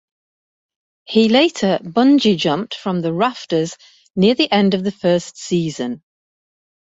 [1.05, 3.77] He later bungee-jumped from the rafters
[4.15, 6.01] near the end of the first season.